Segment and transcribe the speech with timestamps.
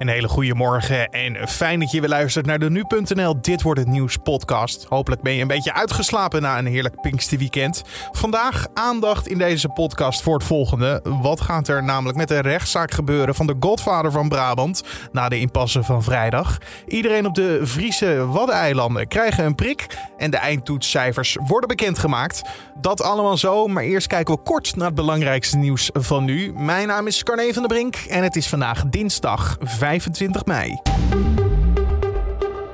[0.00, 3.80] Een hele goede morgen en fijn dat je weer luistert naar de Nu.nl Dit Wordt
[3.80, 4.86] Het Nieuws podcast.
[4.88, 7.82] Hopelijk ben je een beetje uitgeslapen na een heerlijk Pinksterweekend.
[8.12, 11.00] Vandaag aandacht in deze podcast voor het volgende.
[11.22, 14.82] Wat gaat er namelijk met de rechtszaak gebeuren van de godvader van Brabant
[15.12, 16.58] na de impasse van vrijdag?
[16.86, 19.86] Iedereen op de Friese Waddeneilanden krijgen een prik
[20.16, 22.42] en de eindtoetscijfers worden bekendgemaakt.
[22.80, 26.52] Dat allemaal zo, maar eerst kijken we kort naar het belangrijkste nieuws van nu.
[26.52, 29.56] Mijn naam is Carne van der Brink en het is vandaag dinsdag
[29.90, 30.80] 25 mei.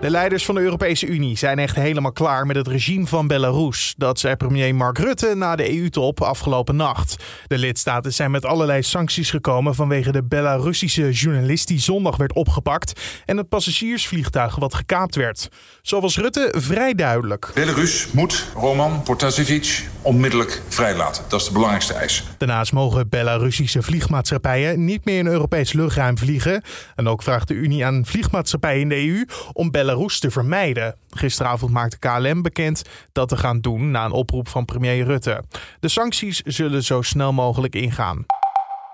[0.00, 3.94] De leiders van de Europese Unie zijn echt helemaal klaar met het regime van Belarus.
[3.96, 7.16] Dat zei premier Mark Rutte na de EU-top afgelopen nacht.
[7.46, 13.00] De lidstaten zijn met allerlei sancties gekomen vanwege de Belarussische journalist die zondag werd opgepakt
[13.24, 15.48] en het passagiersvliegtuig wat gekaapt werd.
[15.82, 17.50] Zo was Rutte vrij duidelijk.
[17.54, 21.24] Belarus moet Roman Protasevich onmiddellijk vrijlaten.
[21.28, 22.24] Dat is de belangrijkste eis.
[22.38, 26.62] Daarnaast mogen Belarussische vliegmaatschappijen niet meer in Europees luchtruim vliegen.
[26.94, 30.94] En ook vraagt de Unie aan vliegmaatschappijen in de EU om Belarus te vermijden.
[31.10, 35.44] Gisteravond maakte KLM bekend dat te gaan doen na een oproep van premier Rutte.
[35.80, 38.24] De sancties zullen zo snel mogelijk ingaan.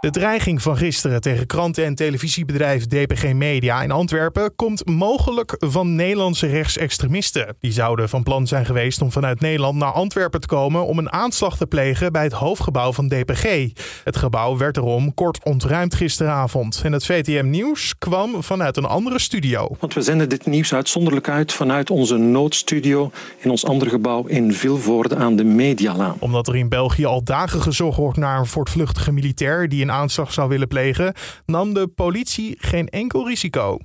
[0.02, 5.94] De dreiging van gisteren tegen kranten- en televisiebedrijf DPG Media in Antwerpen komt mogelijk van
[5.94, 7.56] Nederlandse rechtsextremisten.
[7.60, 11.12] Die zouden van plan zijn geweest om vanuit Nederland naar Antwerpen te komen om een
[11.12, 13.72] aanslag te plegen bij het hoofdgebouw van DPG.
[14.04, 16.80] Het gebouw werd erom kort ontruimd gisteravond.
[16.84, 19.76] En het VTM Nieuws kwam vanuit een andere studio.
[19.80, 24.52] Want we zenden dit nieuws uitzonderlijk uit vanuit onze noodstudio in ons andere gebouw in
[24.52, 26.16] Vilvoorde aan de Medialaan.
[26.18, 30.48] Omdat er in België al dagen gezocht wordt naar een voortvluchtige militair die aanslag zou
[30.48, 31.14] willen plegen,
[31.46, 33.78] nam de politie geen enkel risico.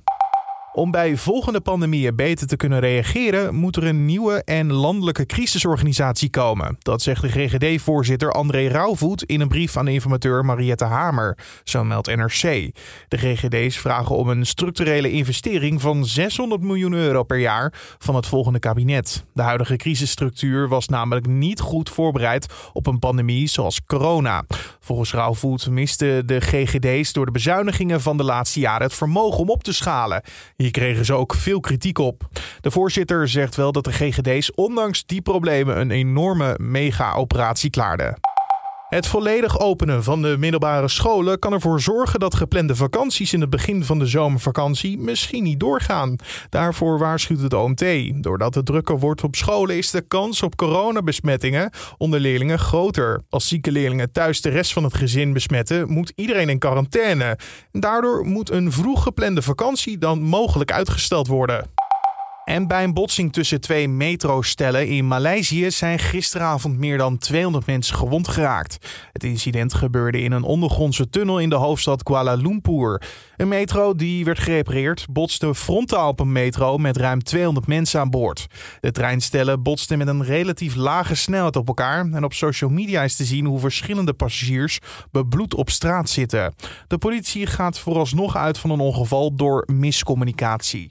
[0.78, 6.30] Om bij volgende pandemieën beter te kunnen reageren, moet er een nieuwe en landelijke crisisorganisatie
[6.30, 6.76] komen.
[6.78, 11.84] Dat zegt de GGD-voorzitter André Rauwvoet in een brief aan de informateur Mariette Hamer, zo
[11.84, 12.42] meldt NRC.
[13.08, 18.26] De GGD's vragen om een structurele investering van 600 miljoen euro per jaar van het
[18.26, 19.24] volgende kabinet.
[19.32, 24.44] De huidige crisisstructuur was namelijk niet goed voorbereid op een pandemie zoals corona.
[24.80, 29.50] Volgens Rauwvoet misten de GGD's door de bezuinigingen van de laatste jaren het vermogen om
[29.50, 30.22] op te schalen.
[30.68, 32.28] Hier kregen ze ook veel kritiek op.
[32.60, 38.18] De voorzitter zegt wel dat de GGD's ondanks die problemen een enorme mega-operatie klaarden.
[38.88, 43.50] Het volledig openen van de middelbare scholen kan ervoor zorgen dat geplande vakanties in het
[43.50, 46.16] begin van de zomervakantie misschien niet doorgaan.
[46.48, 47.84] Daarvoor waarschuwt het OMT.
[48.22, 53.22] Doordat het drukker wordt op scholen is de kans op coronabesmettingen onder leerlingen groter.
[53.28, 57.38] Als zieke leerlingen thuis de rest van het gezin besmetten, moet iedereen in quarantaine.
[57.72, 61.77] Daardoor moet een vroeg geplande vakantie dan mogelijk uitgesteld worden.
[62.48, 67.96] En bij een botsing tussen twee metrostellen in Maleisië zijn gisteravond meer dan 200 mensen
[67.96, 68.86] gewond geraakt.
[69.12, 73.02] Het incident gebeurde in een ondergrondse tunnel in de hoofdstad Kuala Lumpur.
[73.36, 78.10] Een metro die werd gerepareerd botste frontaal op een metro met ruim 200 mensen aan
[78.10, 78.46] boord.
[78.80, 83.16] De treinstellen botsten met een relatief lage snelheid op elkaar en op social media is
[83.16, 84.78] te zien hoe verschillende passagiers
[85.10, 86.54] bebloed op straat zitten.
[86.86, 90.88] De politie gaat vooralsnog uit van een ongeval door miscommunicatie.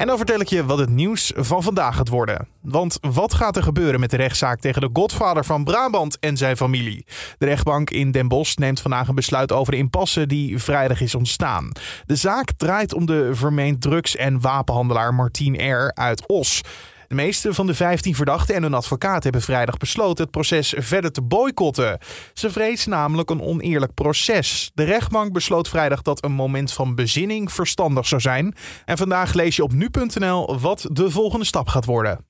[0.00, 2.48] En dan vertel ik je wat het nieuws van vandaag gaat worden.
[2.60, 6.56] Want wat gaat er gebeuren met de rechtszaak tegen de godvader van Brabant en zijn
[6.56, 7.04] familie?
[7.38, 11.14] De rechtbank in Den Bosch neemt vandaag een besluit over de impasse die vrijdag is
[11.14, 11.72] ontstaan.
[12.06, 15.90] De zaak draait om de vermeend drugs- en wapenhandelaar Martien R.
[15.94, 16.60] uit Os.
[17.10, 21.12] De meeste van de 15 verdachten en hun advocaat hebben vrijdag besloten het proces verder
[21.12, 21.98] te boycotten.
[22.34, 24.70] Ze vrezen namelijk een oneerlijk proces.
[24.74, 28.54] De rechtbank besloot vrijdag dat een moment van bezinning verstandig zou zijn.
[28.84, 32.29] En vandaag lees je op nu.nl wat de volgende stap gaat worden.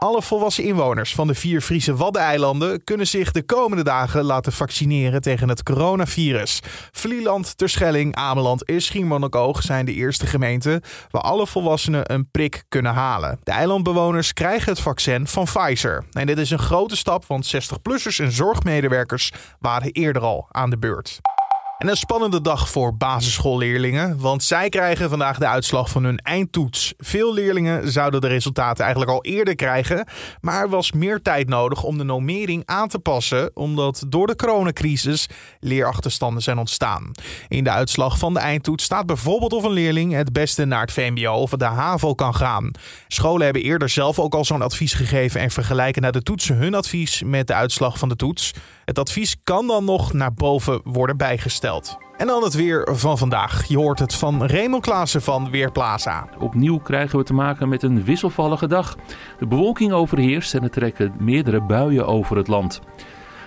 [0.00, 5.20] Alle volwassen inwoners van de vier Friese Waddeneilanden kunnen zich de komende dagen laten vaccineren
[5.20, 6.60] tegen het coronavirus.
[6.92, 12.92] Vlieland, Terschelling, Ameland en Schiermonnikoog zijn de eerste gemeenten waar alle volwassenen een prik kunnen
[12.92, 13.40] halen.
[13.42, 16.04] De eilandbewoners krijgen het vaccin van Pfizer.
[16.12, 20.78] En dit is een grote stap, want 60-plussers en zorgmedewerkers waren eerder al aan de
[20.78, 21.20] beurt.
[21.80, 26.94] En een spannende dag voor basisschoolleerlingen, want zij krijgen vandaag de uitslag van hun eindtoets.
[26.98, 30.06] Veel leerlingen zouden de resultaten eigenlijk al eerder krijgen,
[30.40, 34.36] maar er was meer tijd nodig om de normering aan te passen, omdat door de
[34.36, 35.28] coronacrisis
[35.60, 37.10] leerachterstanden zijn ontstaan.
[37.48, 40.92] In de uitslag van de eindtoets staat bijvoorbeeld of een leerling het beste naar het
[40.92, 42.70] VMBO of de HAVO kan gaan.
[43.08, 46.74] Scholen hebben eerder zelf ook al zo'n advies gegeven en vergelijken naar de toetsen hun
[46.74, 48.52] advies met de uitslag van de toets.
[48.90, 51.98] Het advies kan dan nog naar boven worden bijgesteld.
[52.16, 53.64] En dan het weer van vandaag.
[53.64, 56.28] Je hoort het van Raymond Klaassen van Weerplaza.
[56.38, 58.96] Opnieuw krijgen we te maken met een wisselvallige dag.
[59.38, 62.80] De bewolking overheerst en er trekken meerdere buien over het land.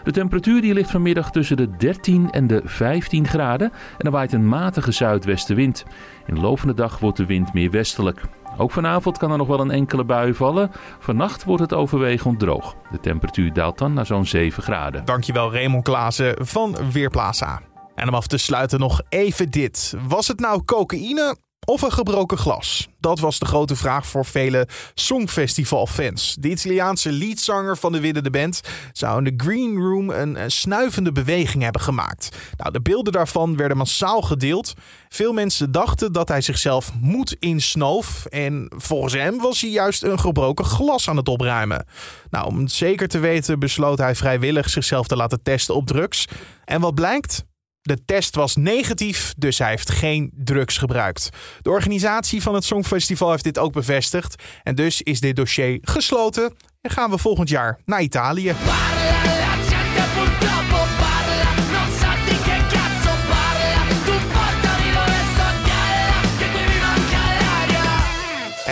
[0.04, 4.34] De temperatuur die ligt vanmiddag tussen de 13 en de 15 graden en er waait
[4.34, 5.84] een matige zuidwestenwind.
[6.26, 8.22] In de loop dag wordt de wind meer westelijk.
[8.58, 10.72] Ook vanavond kan er nog wel een enkele bui vallen.
[11.00, 12.76] Vannacht wordt het overwegend droog.
[12.92, 15.06] De temperatuur daalt dan naar zo'n 7 graden.
[15.06, 17.62] Dankjewel Raymond Klaassen van Weerplaza.
[17.96, 19.96] En om af te sluiten nog even dit.
[20.08, 21.36] Was het nou cocaïne
[21.66, 22.88] of een gebroken glas?
[23.00, 26.36] Dat was de grote vraag voor vele Songfestival-fans.
[26.40, 28.62] De Italiaanse leadzanger van de winnende band
[28.92, 32.30] zou in de Green Room een, snuivende beweging hebben gemaakt.
[32.58, 34.74] Nou, de beelden daarvan werden massaal gedeeld.
[35.10, 38.26] Veel mensen dachten dat hij zichzelf moed insnoof.
[38.26, 41.86] En volgens hem was hij juist een gebroken glas aan het opruimen.
[42.30, 46.28] Nou, om het zeker te weten besloot hij vrijwillig zichzelf te laten testen op drugs.
[46.66, 47.46] En wat blijkt?
[47.86, 51.30] De test was negatief, dus hij heeft geen drugs gebruikt.
[51.62, 54.44] De organisatie van het Songfestival heeft dit ook bevestigd.
[54.64, 58.54] En dus is dit dossier gesloten en gaan we volgend jaar naar Italië.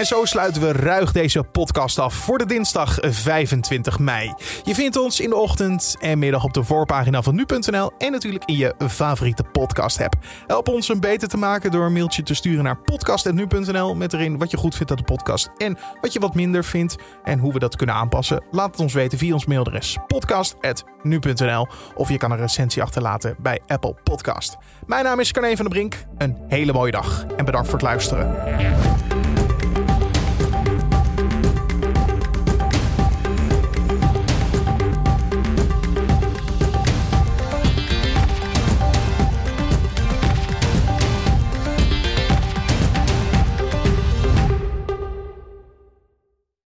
[0.01, 4.33] En zo sluiten we ruig deze podcast af voor de dinsdag 25 mei.
[4.63, 8.45] Je vindt ons in de ochtend en middag op de voorpagina van nu.nl en natuurlijk
[8.45, 10.13] in je favoriete podcast app.
[10.47, 14.37] Help ons een beter te maken door een mailtje te sturen naar podcast.nu.nl met erin
[14.37, 17.53] wat je goed vindt aan de podcast en wat je wat minder vindt en hoe
[17.53, 18.43] we dat kunnen aanpassen.
[18.51, 23.61] Laat het ons weten via ons mailadres podcast.nu.nl of je kan een recensie achterlaten bij
[23.67, 24.57] Apple Podcast.
[24.85, 26.05] Mijn naam is Carne van der Brink.
[26.17, 29.20] Een hele mooie dag en bedankt voor het luisteren.